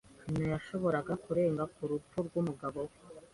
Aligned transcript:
Ntiyashoboraga 0.31 1.13
kurenga 1.23 1.63
ku 1.73 1.81
rupfu 1.91 2.17
rw'umugabo 2.27 2.79
we. 2.87 2.95